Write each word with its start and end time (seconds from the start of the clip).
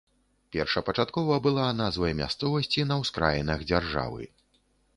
Першапачаткова 0.53 1.35
была 1.49 1.67
назвай 1.81 2.15
мясцовасці 2.21 2.87
на 2.93 2.99
ўскраінах 3.05 3.59
дзяржавы. 3.69 4.23